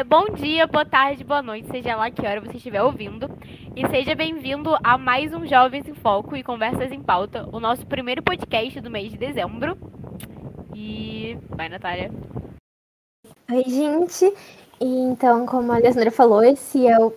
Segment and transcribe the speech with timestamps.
[0.00, 3.28] É, bom dia, boa tarde, boa noite, seja lá que hora você estiver ouvindo.
[3.76, 7.86] E seja bem-vindo a mais um Jovens em Foco e Conversas em Pauta, o nosso
[7.86, 9.76] primeiro podcast do mês de dezembro.
[10.74, 11.36] E.
[11.50, 12.10] Vai, Natália.
[13.52, 14.32] Oi, gente.
[14.80, 17.12] Então, como a Alessandra falou, esse é o.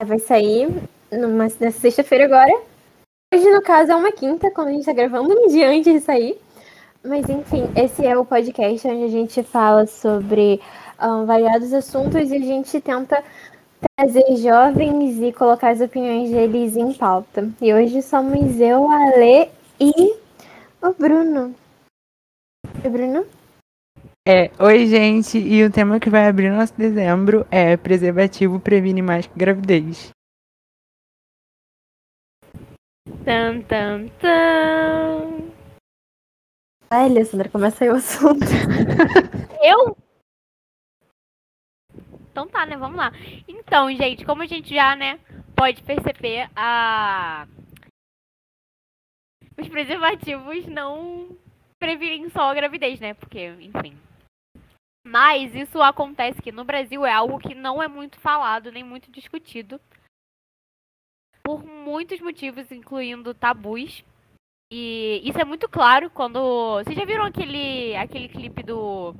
[0.00, 0.68] Vai sair
[1.10, 2.56] numa, sexta-feira agora.
[3.34, 5.98] Hoje, no caso, é uma quinta, quando a gente tá gravando, um dia antes de
[5.98, 6.40] sair.
[7.02, 10.60] Mas, enfim, esse é o podcast onde a gente fala sobre
[11.02, 13.22] um, variados assuntos e a gente tenta
[13.96, 17.50] trazer jovens e colocar as opiniões deles em pauta.
[17.60, 19.48] E hoje somos eu, a Lê
[19.80, 20.14] e
[20.80, 21.54] o Bruno.
[22.84, 23.26] E Bruno?
[24.26, 29.26] É, oi gente, e o tema que vai abrir nosso dezembro é preservativo previne mais
[29.26, 30.10] que gravidez.
[33.24, 35.52] Tan, tan, tan.
[36.88, 38.46] Ai, Alessandra, começa aí o assunto.
[39.60, 39.96] Eu?
[42.32, 42.76] Então tá, né?
[42.78, 43.12] Vamos lá.
[43.46, 45.20] Então, gente, como a gente já, né,
[45.54, 47.46] pode perceber, a...
[49.60, 51.36] os preservativos não
[51.78, 53.12] previnem só a gravidez, né?
[53.12, 53.98] Porque, enfim.
[55.06, 59.10] Mas isso acontece que no Brasil é algo que não é muito falado, nem muito
[59.10, 59.78] discutido.
[61.42, 64.02] Por muitos motivos, incluindo tabus.
[64.72, 66.82] E isso é muito claro quando.
[66.82, 69.12] Vocês já viram aquele, aquele clipe do.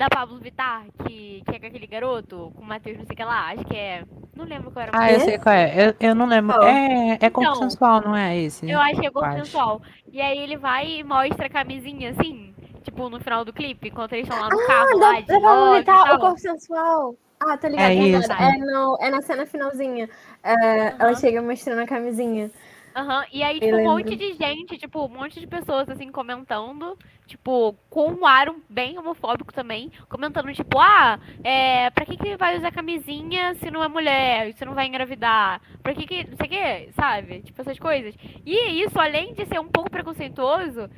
[0.00, 3.16] Da Pablo Vittar, que, que é com aquele garoto, com o Matheus não sei o
[3.18, 4.02] que lá, acho que é.
[4.34, 5.88] Não lembro qual era o Ah, eu sei qual é.
[5.88, 6.56] Eu, eu não lembro.
[6.56, 6.66] Qual?
[6.66, 8.70] É, é consensual, não é esse?
[8.70, 9.82] Eu acho que é consensual.
[10.10, 14.14] E aí ele vai e mostra a camisinha assim, tipo, no final do clipe, enquanto
[14.14, 16.04] eles estão lá no carro, lá, Ah, de dá, dá pra rock e aproveitar o
[16.06, 16.20] tal.
[16.20, 17.14] corpo sensual.
[17.38, 17.92] Ah, ligada.
[17.92, 18.32] É É, isso.
[18.32, 20.08] é, no, é na cena finalzinha.
[20.42, 22.50] É, Ela chega mostrando a camisinha.
[22.94, 26.98] Aham, E aí, tipo, um monte de gente, tipo, um monte de pessoas, assim, comentando,
[27.26, 32.58] tipo, com um ar bem homofóbico também, comentando, tipo, ah, é, pra que que vai
[32.58, 35.60] usar camisinha se não é mulher, se não vai engravidar?
[35.82, 37.42] Pra que que, não sei o que, sabe?
[37.42, 38.14] Tipo, essas coisas.
[38.44, 40.90] E isso, além de ser um pouco preconceituoso,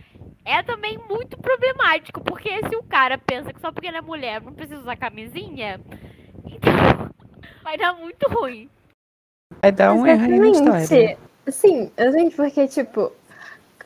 [0.44, 4.40] é também muito problemático, porque se o cara pensa que só porque ele é mulher
[4.40, 5.78] não precisa usar camisinha,
[6.46, 6.72] então
[7.62, 8.68] vai dar muito ruim.
[9.60, 11.31] Vai dar um erro aí na história.
[11.50, 13.10] Sim, gente, porque, tipo,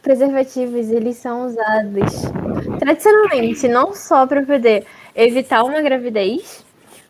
[0.02, 2.12] preservativos, eles são usados
[2.78, 6.64] tradicionalmente, não só para poder evitar uma gravidez,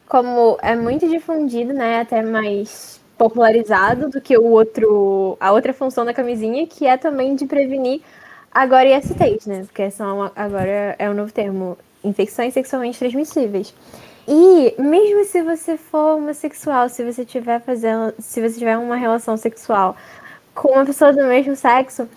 [0.09, 6.05] como é muito difundido, né, até mais popularizado do que o outro, a outra função
[6.05, 8.01] da camisinha, que é também de prevenir
[8.53, 13.75] agora ISTs, né, porque são agora é um novo termo, infecções sexualmente transmissíveis.
[14.29, 19.37] E mesmo se você for homossexual, se você tiver fazendo, se você tiver uma relação
[19.37, 19.97] sexual
[20.57, 22.09] com uma pessoa do mesmo sexo,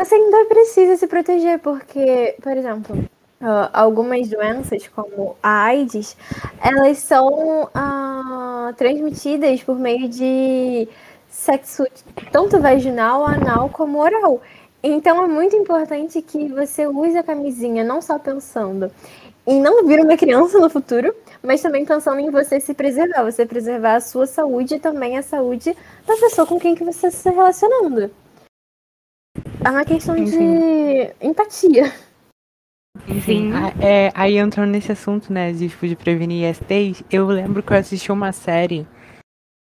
[0.00, 3.08] você ainda precisa se proteger, porque, por exemplo,
[3.72, 6.16] algumas doenças, como a AIDS,
[6.60, 10.88] elas são ah, transmitidas por meio de
[11.28, 11.84] sexo
[12.32, 14.40] tanto vaginal, anal como oral.
[14.82, 18.90] Então é muito importante que você use a camisinha, não só pensando
[19.46, 23.46] em não vir uma criança no futuro, mas também pensando em você se preservar, você
[23.46, 25.76] preservar a sua saúde e também a saúde
[26.06, 28.10] da pessoa com quem que você está se relacionando.
[29.64, 31.92] É uma questão Sim, de empatia.
[33.24, 33.52] Sim.
[33.52, 37.72] Ah, é, aí entrando nesse assunto, né, de, tipo, de prevenir ISTs, eu lembro que
[37.72, 38.86] eu assisti uma série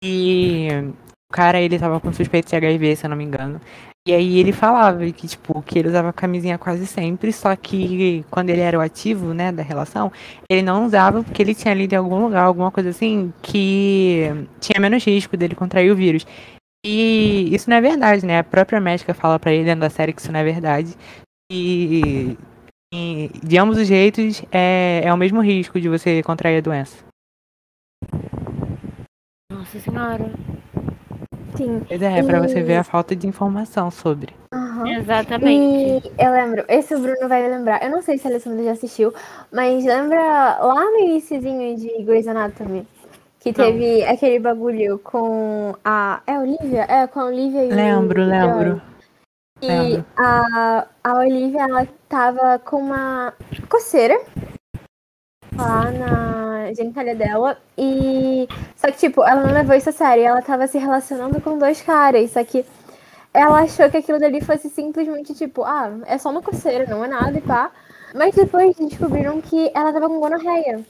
[0.03, 0.67] e
[1.29, 3.59] o cara, ele tava com suspeito de HIV, se eu não me engano.
[4.05, 8.49] E aí ele falava que, tipo, que ele usava camisinha quase sempre, só que quando
[8.49, 10.11] ele era o ativo, né, da relação,
[10.49, 14.25] ele não usava porque ele tinha lido em algum lugar, alguma coisa assim, que
[14.59, 16.27] tinha menos risco dele contrair o vírus.
[16.85, 18.39] E isso não é verdade, né?
[18.39, 20.93] A própria médica fala pra ele dentro da série que isso não é verdade.
[21.49, 22.37] E,
[22.93, 27.05] e de ambos os jeitos é, é o mesmo risco de você contrair a doença.
[29.49, 30.29] Nossa senhora.
[31.55, 31.81] Sim.
[31.87, 34.33] Pois é, pra você E- ver a falta de informação sobre.
[34.53, 34.87] Aham.
[34.87, 36.07] Exatamente.
[36.17, 37.83] E eu lembro, esse o Bruno vai lembrar.
[37.83, 39.13] Eu não sei se a Alessandra já assistiu,
[39.51, 42.87] mas lembra lá no iníciozinho de Grey's Anatomy?
[43.39, 43.65] Que Não.
[43.65, 46.21] teve aquele bagulho com a.
[46.25, 46.85] É a Olivia?
[46.89, 48.29] É, com a Olivia e o Lembro, Joey.
[48.39, 48.81] lembro.
[49.61, 50.05] E lembro.
[50.17, 53.33] a, a Olivia, ela tava com uma
[53.69, 54.19] coceira
[55.57, 56.42] lá na
[56.73, 57.57] genitália dela.
[57.77, 58.47] E.
[58.75, 60.23] Só que, tipo, ela não levou isso a sério.
[60.23, 62.31] Ela tava se relacionando com dois caras.
[62.31, 62.63] Só que
[63.33, 67.07] ela achou que aquilo dali fosse simplesmente, tipo, ah, é só uma coceira, não é
[67.07, 67.71] nada e pá.
[68.13, 70.85] Mas depois descobriram que ela tava com gonorreia.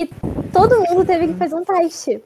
[0.00, 0.06] E
[0.52, 2.22] todo mundo teve que fazer um teste.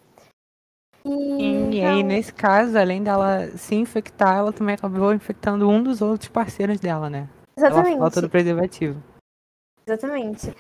[1.05, 5.83] E, E aí, então, nesse caso, além dela se infectar, ela também acabou infectando um
[5.83, 7.29] dos outros parceiros dela, né?
[7.57, 7.99] Exatamente.
[7.99, 9.03] falta do preservativo.
[9.87, 10.55] Exatamente.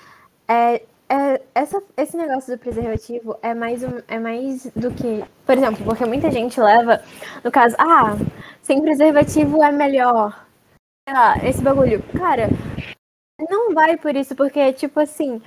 [0.48, 0.82] É,
[1.12, 5.22] é, essa, esse negócio do preservativo é mais, um, é mais do que.
[5.44, 7.02] Por exemplo, porque muita gente leva,
[7.44, 8.16] no caso, ah,
[8.62, 10.46] sem preservativo é melhor.
[11.06, 12.02] Sei lá, esse bagulho.
[12.18, 12.48] Cara,
[13.50, 15.42] não vai por isso, porque, tipo assim,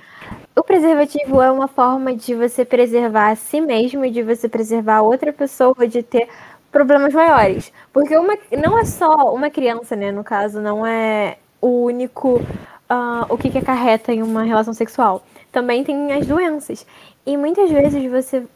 [0.54, 5.02] o preservativo é uma forma de você preservar a si mesmo e de você preservar
[5.02, 6.28] outra pessoa de ter
[6.70, 7.72] problemas maiores.
[7.92, 10.12] Porque uma, não é só uma criança, né?
[10.12, 12.40] No caso, não é o único.
[12.88, 15.24] Uh, o que, que acarreta em uma relação sexual.
[15.56, 16.86] Também tem as doenças.
[17.24, 18.46] E muitas vezes você,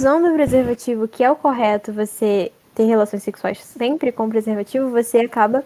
[0.00, 5.18] usando o preservativo, que é o correto, você ter relações sexuais sempre com preservativo, você
[5.18, 5.64] acaba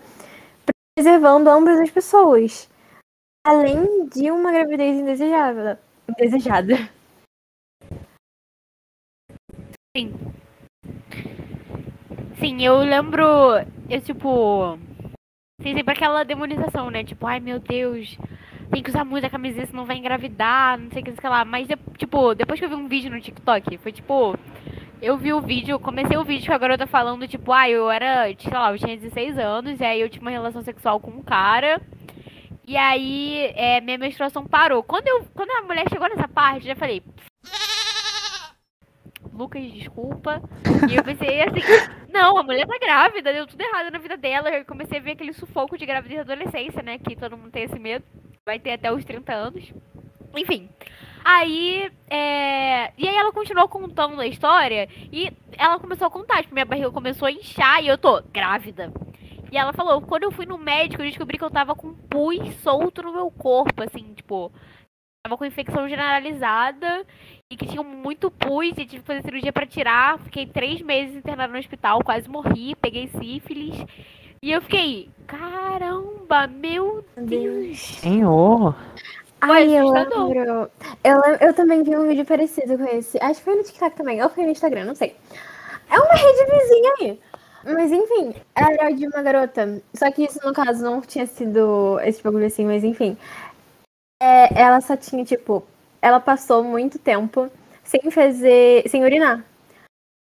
[0.94, 2.68] preservando ambas as pessoas.
[3.46, 5.78] Além de uma gravidez indesejável.
[6.06, 6.74] Indesejada.
[9.96, 10.12] Sim.
[12.38, 13.24] Sim, eu lembro.
[13.88, 14.78] Eu, tipo.
[15.62, 17.04] Tem sempre aquela demonização, né?
[17.04, 18.18] Tipo, ai meu Deus,
[18.70, 21.44] tem que usar muito a camisinha, senão vai engravidar, não sei o que, sei lá.
[21.44, 24.36] Mas, tipo, depois que eu vi um vídeo no TikTok, foi tipo.
[25.00, 28.24] Eu vi o vídeo, comecei o vídeo com a garota falando, tipo, ah, eu era,
[28.36, 31.22] sei lá, eu tinha 16 anos, e aí eu tinha uma relação sexual com um
[31.22, 31.80] cara.
[32.66, 34.82] E aí, é, minha menstruação parou.
[34.82, 37.02] Quando, eu, quando a mulher chegou nessa parte, eu já falei,
[39.38, 40.42] Lucas, desculpa.
[40.90, 41.60] E eu pensei assim,
[42.12, 44.50] não, a mulher tá grávida, deu tudo errado na vida dela.
[44.50, 46.98] Eu comecei a ver aquele sufoco de gravidez da adolescência, né?
[46.98, 48.04] Que todo mundo tem esse medo.
[48.48, 49.74] Vai ter até os 30 anos.
[50.34, 50.70] Enfim.
[51.22, 52.90] Aí, é...
[52.96, 56.90] E aí ela continuou contando a história e ela começou a contar, tipo, minha barriga
[56.90, 58.90] começou a inchar e eu tô grávida.
[59.52, 62.38] E ela falou, quando eu fui no médico, eu descobri que eu tava com pus
[62.62, 64.50] solto no meu corpo, assim, tipo,
[65.22, 67.04] tava com infecção generalizada
[67.50, 70.18] e que tinha muito pus e tive que fazer cirurgia para tirar.
[70.20, 73.76] Fiquei três meses internada no hospital, quase morri, peguei sífilis.
[74.40, 77.78] E eu fiquei, caramba, meu Deus.
[77.78, 78.74] Senhor.
[79.40, 80.70] Ai, eu lembro.
[81.02, 83.18] Eu, eu também vi um vídeo parecido com esse.
[83.20, 85.16] Acho que foi no TikTok também, ou foi no Instagram, não sei.
[85.90, 87.20] É uma rede vizinha aí.
[87.64, 89.82] Mas enfim, era de uma garota.
[89.94, 93.16] Só que isso, no caso, não tinha sido esse bagulho assim, mas enfim.
[94.22, 95.64] É, ela só tinha, tipo,
[96.00, 97.50] ela passou muito tempo
[97.84, 98.88] sem fazer.
[98.88, 99.44] sem urinar.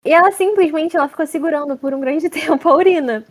[0.05, 3.25] E ela simplesmente ela ficou segurando por um grande tempo a urina.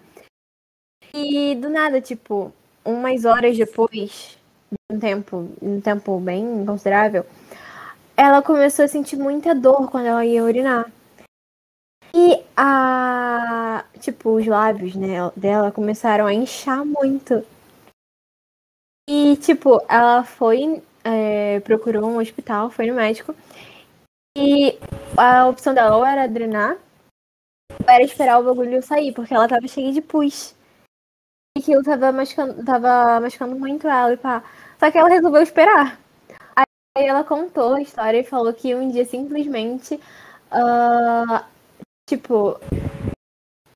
[1.13, 2.53] E do nada, tipo,
[2.86, 4.38] umas horas depois,
[4.92, 7.25] um tempo, um tempo bem considerável,
[8.15, 10.92] ela começou a sentir muita dor quando ela ia urinar.
[12.13, 13.86] E a.
[14.00, 17.45] Tipo, os lábios né, dela começaram a inchar muito.
[19.09, 23.36] E, tipo, ela foi, é, procurou um hospital, foi no médico.
[24.38, 24.77] E
[25.18, 26.77] a opção dela ou era drenar,
[27.71, 30.56] ou era esperar o bagulho sair, porque ela tava cheia de pus.
[31.62, 34.44] Aquilo tava machucando, tava machucando muito ela e pá.
[34.80, 36.00] Só que ela resolveu esperar.
[36.58, 40.00] Aí ela contou a história e falou que um dia simplesmente.
[40.52, 41.46] Uh,
[42.10, 42.60] tipo.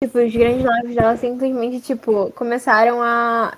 [0.04, 3.56] Tipo, os grandes lábios dela simplesmente, tipo, começaram a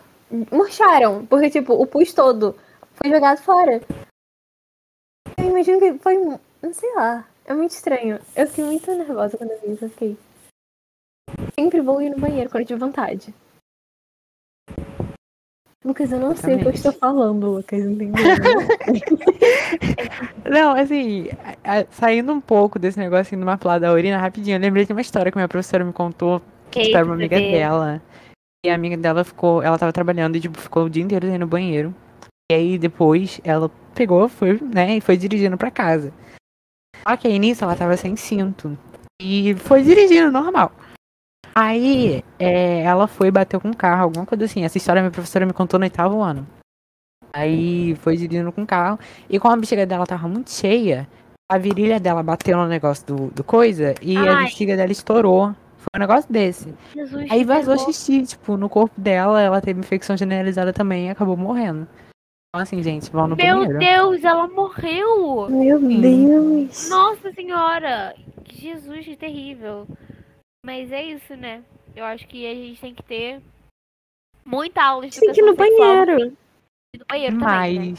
[0.52, 2.54] murcharam, porque, tipo, o pus todo
[2.96, 3.82] foi jogado fora.
[5.38, 8.20] Eu imagino que foi, não sei lá, é muito estranho.
[8.36, 10.18] Eu fiquei muito nervosa quando eu vi isso, eu fiquei...
[11.58, 13.34] Sempre vou ir no banheiro quando eu tiver vontade.
[15.88, 18.14] Lucas, eu não sei o que eu estou falando, Lucas, entendeu?
[20.44, 21.30] não, assim,
[21.92, 25.00] saindo um pouco desse negócio assim, numa plada da urina, rapidinho, eu lembrei de uma
[25.00, 28.02] história que minha professora me contou, que era uma amiga dela.
[28.66, 31.38] E a amiga dela ficou, ela tava trabalhando e, tipo, ficou o dia inteiro aí
[31.38, 31.96] no banheiro.
[32.52, 36.12] E aí depois ela pegou, foi, né, e foi dirigindo pra casa.
[37.08, 38.78] Só que aí nisso ela tava sem cinto.
[39.22, 40.70] E foi dirigindo normal.
[41.60, 44.64] Aí é, ela foi bateu com o carro, alguma coisa assim.
[44.64, 46.46] Essa história minha professora me contou no oitavo ano.
[47.34, 49.00] Aí foi dirigindo com o carro.
[49.28, 51.08] E como a bexiga dela tava muito cheia,
[51.50, 54.28] a virilha dela bateu no negócio do, do coisa e Ai.
[54.28, 55.56] a bexiga dela estourou.
[55.78, 56.72] Foi um negócio desse.
[56.94, 61.36] Jesus Aí vazou xixi, tipo, no corpo dela, ela teve infecção generalizada também e acabou
[61.36, 61.88] morrendo.
[62.50, 63.80] Então, assim, gente, vão no Meu banheiro.
[63.80, 65.50] Deus, ela morreu!
[65.50, 66.02] Meu Sim.
[66.02, 66.88] Deus!
[66.88, 68.14] Nossa senhora!
[68.48, 69.88] Jesus, que terrível.
[70.66, 71.64] Mas é isso, né?
[71.96, 73.42] Eu acho que a gente tem que ter
[74.46, 76.38] muita aula de Tem que ir no banheiro.
[76.98, 77.76] No banheiro Mas...
[77.76, 77.98] também, né?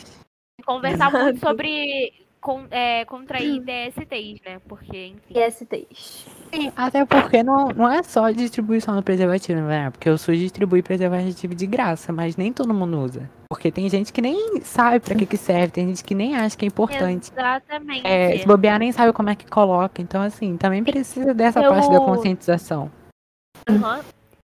[0.64, 1.24] Conversar Exato.
[1.24, 4.60] muito sobre con, é, contrair DSTs, né?
[4.66, 5.34] Porque, enfim.
[5.34, 6.26] DSTs.
[6.52, 9.90] Sim, até porque não, não é só distribuição do preservativo, né?
[9.90, 13.28] Porque o SUS distribui preservativo de graça, mas nem todo mundo usa.
[13.50, 16.56] Porque tem gente que nem sabe pra que que serve, tem gente que nem acha
[16.56, 17.30] que é importante.
[17.32, 18.06] Exatamente.
[18.06, 20.00] É, se bobear nem sabe como é que coloca.
[20.00, 21.70] Então, assim, também precisa dessa Eu...
[21.70, 22.90] parte da conscientização.
[23.68, 24.00] Uhum.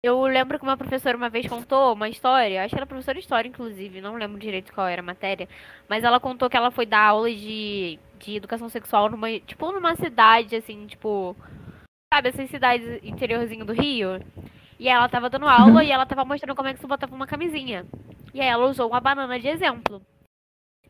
[0.06, 3.24] Eu lembro que uma professora uma vez contou uma história, acho que era professora de
[3.24, 5.50] história, inclusive, não lembro direito qual era a matéria,
[5.90, 9.96] mas ela contou que ela foi dar aula de, de educação sexual numa, tipo, numa
[9.96, 11.36] cidade, assim, tipo,
[12.14, 14.22] sabe, essas cidades interiorzinho do Rio?
[14.80, 17.26] E ela tava dando aula e ela tava mostrando como é que se botava uma
[17.26, 17.84] camisinha.
[18.32, 20.04] E aí ela usou uma banana de exemplo.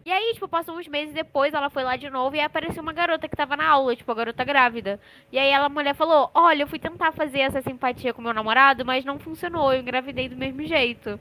[0.05, 2.83] E aí, tipo, passou uns meses depois, ela foi lá de novo e aí apareceu
[2.83, 5.00] uma garota que tava na aula, tipo, a garota grávida.
[5.31, 8.31] E aí ela, a mulher falou, olha, eu fui tentar fazer essa simpatia com meu
[8.31, 11.19] namorado, mas não funcionou, eu engravidei do mesmo jeito.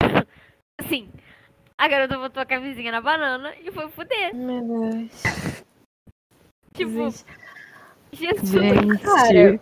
[0.80, 1.08] assim,
[1.78, 4.34] a garota botou a camisinha na banana e foi fuder.
[4.34, 5.22] Meu Deus.
[6.74, 7.26] Tipo, Jesus.
[8.12, 8.50] Jesus.
[8.50, 9.02] Gente.
[9.04, 9.60] Cara,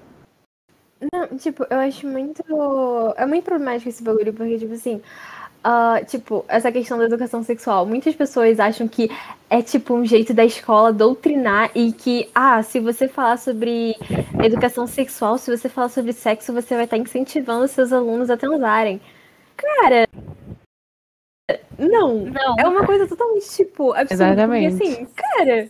[1.12, 2.42] Não, tipo, eu acho muito.
[3.18, 5.02] É muito problemático esse bagulho, porque, tipo assim.
[5.62, 7.84] Ah, tipo, essa questão da educação sexual.
[7.86, 9.10] Muitas pessoas acham que
[9.50, 13.96] é, tipo, um jeito da escola doutrinar e que, ah, se você falar sobre
[14.44, 19.00] educação sexual, se você falar sobre sexo, você vai estar incentivando seus alunos a transarem.
[19.56, 20.06] Cara.
[21.78, 22.26] Não.
[22.26, 22.56] Não.
[22.58, 24.14] É uma coisa totalmente, tipo, absurda.
[24.14, 24.76] Exatamente.
[24.76, 25.68] Porque, assim, cara,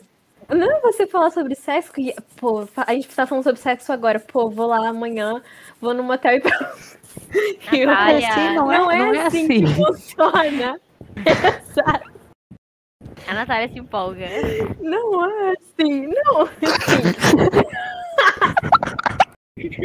[0.49, 4.21] não é você falar sobre sexo que, pô, a gente tá falando sobre sexo agora,
[4.21, 5.43] pô, vou lá amanhã,
[5.81, 7.06] vou no motel e pronto.
[7.73, 7.91] E eu-.
[7.91, 9.65] Assim, não, não, é, é, não é assim, assim.
[9.65, 10.81] que funciona.
[11.27, 12.17] Exato.
[13.29, 14.27] A Natália se empolga.
[14.81, 17.67] Não é assim, não é assim.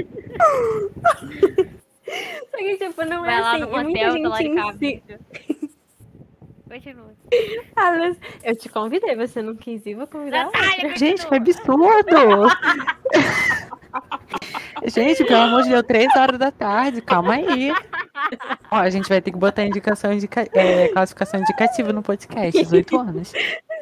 [2.51, 3.61] Só que, tipo, não é Vai lá assim.
[3.61, 4.31] no muita motel ensina-
[6.69, 7.11] Continua.
[7.75, 7.91] Ah,
[8.43, 10.61] Eu te convidei, você não quis ir, vou convidar outra.
[10.61, 12.47] Natália, Gente, que absurdo!
[14.85, 17.71] Gente, pelo amor de Deus, três horas da tarde, calma aí.
[18.71, 22.99] Ó, a gente vai ter que botar indicação indica é, classificação indicativa no podcast, 18
[22.99, 23.33] anos.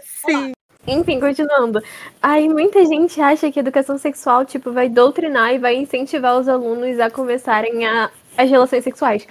[0.01, 0.53] Sim.
[0.87, 1.81] Enfim, continuando.
[2.21, 6.99] Aí muita gente acha que educação sexual, tipo, vai doutrinar e vai incentivar os alunos
[6.99, 9.27] a começarem a, as relações sexuais.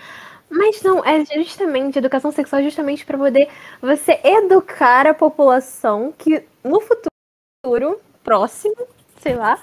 [0.51, 3.49] Mas não, é justamente, educação sexual é justamente para poder
[3.83, 8.77] você educar a população que no futuro próximo,
[9.21, 9.59] sei lá,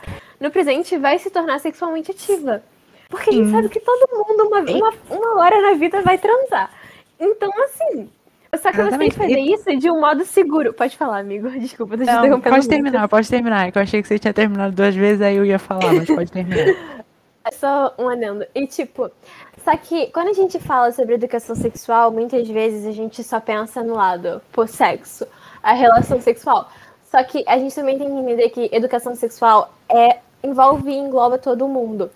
[0.45, 2.63] no presente vai se tornar sexualmente ativa.
[3.09, 3.51] Porque a gente Sim.
[3.51, 6.71] sabe que todo mundo uma, uma, uma hora na vida vai transar.
[7.19, 8.09] Então, assim,
[8.57, 9.15] só que você tem que Exatamente.
[9.15, 10.73] fazer isso de um modo seguro.
[10.73, 11.49] Pode falar, amigo.
[11.59, 12.69] Desculpa, tô te Não, pode muito.
[12.69, 13.67] terminar, pode terminar.
[13.67, 16.31] é Eu achei que você tinha terminado duas vezes, aí eu ia falar, mas pode
[16.31, 16.65] terminar.
[17.47, 18.43] É só um adendo.
[18.55, 19.11] E tipo,
[19.63, 23.83] só que quando a gente fala sobre educação sexual, muitas vezes a gente só pensa
[23.83, 25.27] no lado, por sexo,
[25.61, 26.67] a relação sexual.
[27.03, 31.37] Só que a gente também tem que entender que educação sexual é envolve e engloba
[31.37, 32.09] todo mundo.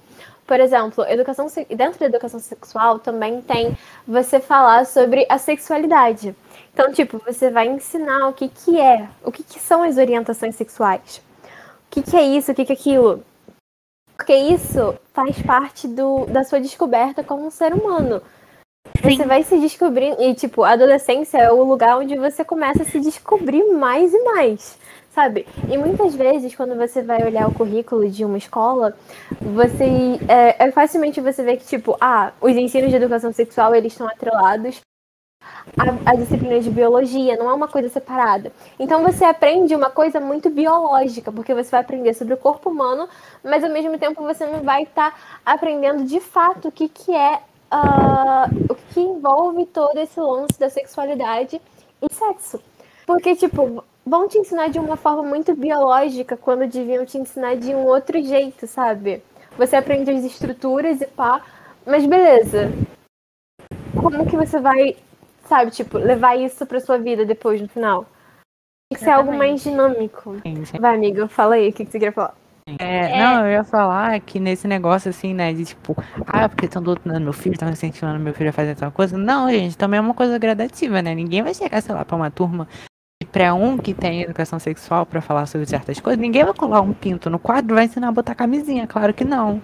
[0.45, 6.36] Por exemplo, educação dentro da educação sexual também tem você falar sobre a sexualidade.
[6.74, 10.55] Então, tipo, você vai ensinar o que, que é, o que, que são as orientações
[10.55, 11.21] sexuais.
[11.88, 13.24] O que, que é isso, o que, que é aquilo.
[14.17, 18.21] Porque isso faz parte do, da sua descoberta como um ser humano.
[19.03, 20.21] Você vai se descobrindo.
[20.21, 24.24] E, tipo, a adolescência é o lugar onde você começa a se descobrir mais e
[24.24, 24.77] mais.
[25.10, 25.48] Sabe?
[25.68, 28.96] E muitas vezes, quando você vai olhar o currículo de uma escola,
[29.42, 30.20] você.
[30.28, 34.08] É, é facilmente você vê que, tipo, ah, os ensinos de educação sexual eles estão
[34.08, 34.82] atrelados
[35.78, 38.51] à, à disciplina de biologia, não é uma coisa separada.
[38.78, 43.08] Então você aprende uma coisa muito biológica, porque você vai aprender sobre o corpo humano,
[43.44, 47.42] mas ao mesmo tempo você não vai estar aprendendo de fato o que, que é
[47.72, 51.62] ah, o que envolve todo esse lance da sexualidade
[52.01, 52.60] e sexo.
[53.06, 57.74] Porque, tipo, vão te ensinar de uma forma muito biológica quando deviam te ensinar de
[57.74, 59.22] um outro jeito, sabe?
[59.58, 61.41] Você aprende as estruturas e pá,
[61.86, 62.72] mas beleza.
[63.94, 64.96] Como que você vai,
[65.48, 68.06] sabe, tipo, levar isso pra sua vida depois no final?
[68.89, 70.38] Tem que ser algo mais dinâmico.
[70.46, 72.34] Gente, Vai, amiga, fala aí o que, que você queria falar.
[72.79, 73.24] É, É.
[73.24, 77.22] Não, eu ia falar que nesse negócio assim, né, de tipo, ah, porque estão doutrinando
[77.24, 79.18] meu filho, estão incentivando meu filho a fazer tal coisa.
[79.18, 81.15] Não, gente, também é uma coisa gradativa, né?
[81.15, 82.68] Ninguém vai chegar, sei lá, pra uma turma
[83.26, 86.20] pré-1 que tem educação sexual pra falar sobre certas coisas.
[86.20, 89.26] Ninguém vai colar um pinto no quadro e vai ensinar a botar camisinha, claro que
[89.26, 89.62] não.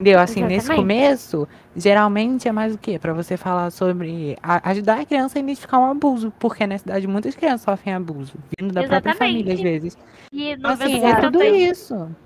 [0.00, 0.20] Entendeu?
[0.20, 0.80] Assim, nesse Exatamente.
[0.80, 2.98] começo, geralmente é mais o quê?
[2.98, 7.06] Pra você falar sobre a- ajudar a criança a identificar um abuso, porque na cidade
[7.06, 9.18] muitas crianças sofrem abuso, vindo da própria Exatamente.
[9.18, 9.98] família às vezes.
[10.32, 12.16] E Então, assim, 90% é tudo isso.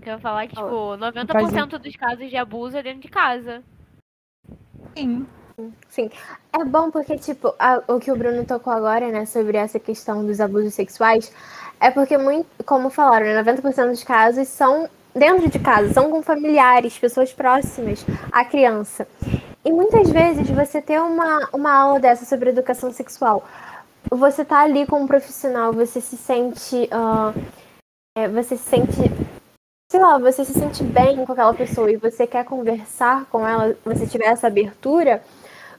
[0.00, 3.08] que eu ia falar que, tipo, Faz 90% dos casos de abuso é dentro de
[3.08, 3.62] casa.
[4.96, 5.26] Sim.
[6.52, 10.24] É bom porque, tipo, a- o que o Bruno tocou agora, né, sobre essa questão
[10.24, 11.32] dos abusos sexuais,
[11.80, 16.22] é porque, muito, como falaram, né, 90% dos casos são dentro de casa, são com
[16.22, 19.06] familiares, pessoas próximas à criança.
[19.64, 23.42] E muitas vezes você ter uma, uma aula dessa sobre educação sexual,
[24.10, 26.88] você tá ali com um profissional, você se sente.
[26.92, 27.32] ah,
[28.16, 28.92] é, você se sente
[29.90, 33.76] sei lá, você se sente bem com aquela pessoa e você quer conversar com ela,
[33.84, 35.22] você tiver essa abertura,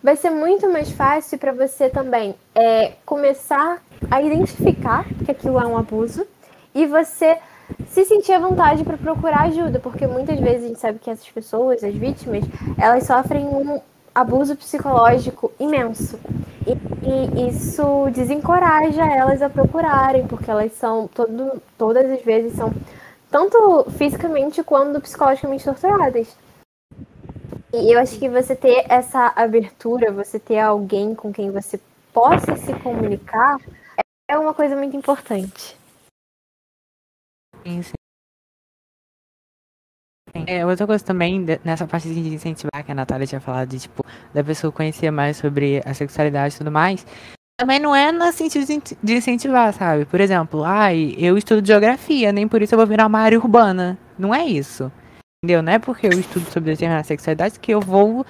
[0.03, 5.65] vai ser muito mais fácil para você também é, começar a identificar que aquilo é
[5.65, 6.25] um abuso
[6.73, 7.37] e você
[7.89, 11.27] se sentir à vontade para procurar ajuda, porque muitas vezes a gente sabe que essas
[11.27, 12.43] pessoas, as vítimas,
[12.77, 13.81] elas sofrem um
[14.13, 16.19] abuso psicológico imenso.
[16.65, 22.73] E, e isso desencoraja elas a procurarem, porque elas são, todo, todas as vezes, são
[23.29, 26.35] tanto fisicamente quanto psicologicamente torturadas.
[27.79, 31.79] E eu acho que você ter essa abertura, você ter alguém com quem você
[32.11, 33.57] possa se comunicar,
[34.27, 35.77] é uma coisa muito importante.
[37.63, 37.93] Sim, sim.
[40.47, 44.03] É, outra coisa também, nessa parte de incentivar, que a Natália tinha falado, de, tipo,
[44.33, 47.05] da pessoa conhecer mais sobre a sexualidade e tudo mais,
[47.59, 48.65] também não é no sentido
[49.03, 50.05] de incentivar, sabe?
[50.05, 53.97] Por exemplo, ai, eu estudo geografia, nem por isso eu vou virar uma área urbana.
[54.17, 54.91] Não é isso.
[55.43, 55.61] Entendeu?
[55.61, 58.25] Não é porque eu estudo sobre determinada sexualidade que eu vou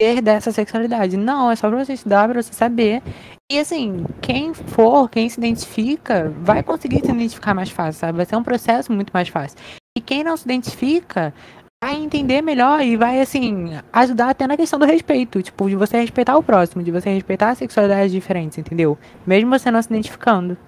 [0.00, 1.16] ser dessa sexualidade.
[1.16, 3.02] Não, é só pra você estudar, pra você saber.
[3.50, 8.18] E assim, quem for, quem se identifica, vai conseguir se identificar mais fácil, sabe?
[8.18, 9.58] Vai ser um processo muito mais fácil.
[9.96, 11.32] E quem não se identifica,
[11.82, 15.42] vai entender melhor e vai, assim, ajudar até na questão do respeito.
[15.42, 18.98] Tipo, de você respeitar o próximo, de você respeitar as sexualidades diferentes, entendeu?
[19.26, 20.58] Mesmo você não se identificando.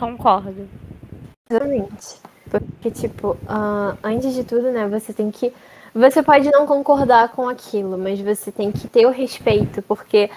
[0.00, 0.66] Concordo.
[1.50, 2.33] Exatamente.
[2.50, 5.52] Porque, tipo, uh, antes de tudo, né, você tem que.
[5.94, 10.28] Você pode não concordar com aquilo, mas você tem que ter o respeito, porque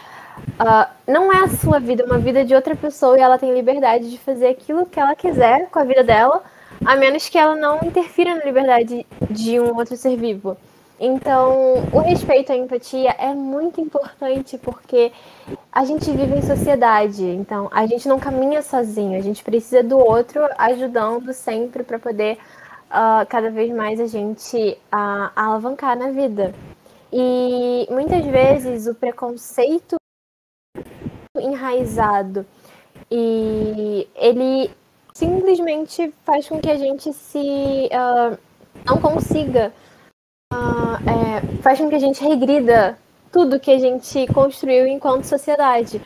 [0.59, 3.53] uh, não é a sua vida, é uma vida de outra pessoa e ela tem
[3.53, 6.43] liberdade de fazer aquilo que ela quiser com a vida dela,
[6.85, 10.55] a menos que ela não interfira na liberdade de um outro ser vivo.
[10.99, 15.11] Então, o respeito à empatia é muito importante porque
[15.71, 19.99] a gente vive em sociedade, então a gente não caminha sozinho, a gente precisa do
[19.99, 22.39] outro ajudando sempre para poder
[22.87, 26.51] uh, cada vez mais a gente uh, alavancar na vida.
[27.13, 29.97] E muitas vezes o preconceito
[31.37, 32.43] enraizado
[33.09, 34.71] e ele
[35.13, 38.37] simplesmente faz com que a gente se uh,
[38.85, 39.71] não consiga
[40.57, 42.97] uh, é, faz com que a gente regrida
[43.31, 46.01] tudo que a gente construiu enquanto sociedade.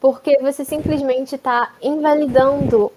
[0.00, 2.90] Porque você simplesmente está invalidando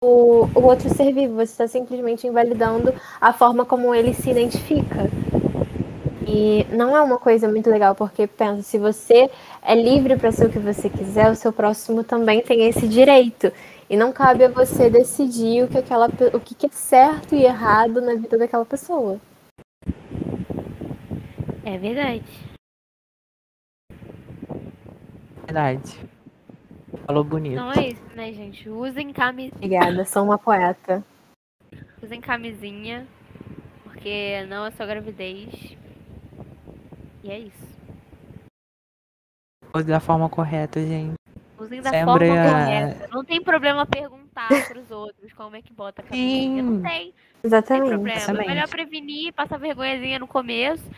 [0.00, 5.10] o, o outro ser vivo, você está simplesmente invalidando a forma como ele se identifica.
[6.30, 9.30] E não é uma coisa muito legal, porque pensa, se você
[9.62, 13.50] é livre para ser o que você quiser, o seu próximo também tem esse direito.
[13.90, 18.02] E não cabe a você decidir o que, aquela, o que é certo e errado
[18.02, 19.18] na vida daquela pessoa.
[21.68, 22.24] É verdade.
[25.44, 26.00] Verdade.
[27.04, 27.56] Falou bonito.
[27.56, 28.70] Não é isso, né, gente?
[28.70, 29.52] Usem camisinha.
[29.54, 31.04] Obrigada, sou uma poeta.
[32.02, 33.06] Usem camisinha,
[33.84, 35.76] porque não é só gravidez.
[37.22, 37.68] E é isso.
[39.74, 41.16] Use da forma correta, gente.
[41.58, 43.08] Usem da Sempre forma correta.
[43.12, 46.62] Não tem problema perguntar pros outros como é que bota a camisinha.
[46.62, 46.70] Sim.
[46.70, 47.14] Não tem.
[47.44, 47.82] Exatamente.
[47.82, 48.18] Não tem problema.
[48.18, 48.46] Exatamente.
[48.46, 50.88] É melhor prevenir, passar vergonhazinha no começo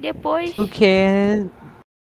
[0.00, 0.54] depois.
[0.54, 1.46] Porque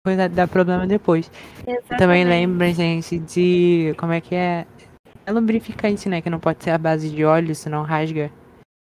[0.06, 1.32] coisa dá problema depois.
[1.60, 1.98] Exatamente.
[1.98, 3.94] Também lembra, gente, de.
[3.98, 4.68] Como é que é?
[5.26, 6.22] É lubrificante, né?
[6.22, 8.32] Que não pode ser a base de óleo, senão rasga.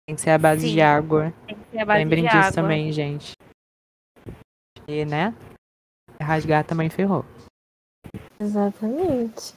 [0.06, 1.32] Tem que ser a base Sim, de água.
[1.46, 2.52] Tem que ser a base Lembrem de disso água.
[2.52, 3.32] também, gente.
[4.88, 5.34] E, né?
[6.20, 7.24] Rasgar também ferrou.
[8.40, 9.54] Exatamente.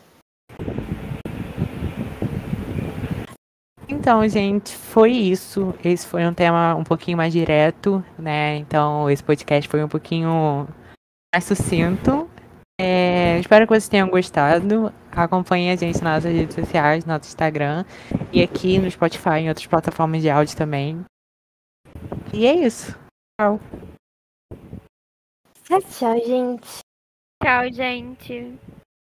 [3.88, 5.74] Então, gente, foi isso.
[5.84, 8.58] Esse foi um tema um pouquinho mais direto, né?
[8.58, 10.68] Então, esse podcast foi um pouquinho
[11.34, 12.30] mais sucinto.
[12.80, 14.92] É, espero que vocês tenham gostado.
[15.12, 17.86] Acompanhe a gente nas nossas redes sociais, no nosso Instagram
[18.32, 21.06] e aqui no Spotify e em outras plataformas de áudio também.
[22.34, 22.98] E é isso.
[23.40, 23.60] Tchau,
[25.82, 26.80] tchau, gente.
[27.42, 28.60] Tchau, gente.